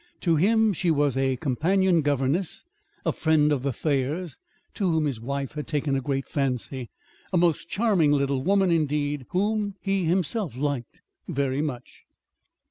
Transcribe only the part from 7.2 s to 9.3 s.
a most charming little woman, indeed,